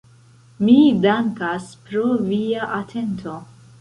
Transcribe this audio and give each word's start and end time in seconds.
Mi 0.69 0.77
dankas 1.03 1.67
pro 1.91 2.07
via 2.31 2.71
atento. 2.79 3.37